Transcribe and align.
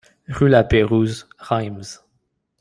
Rue 0.29 0.49
la 0.49 0.63
Pérouse, 0.63 1.29
Reims 1.37 2.03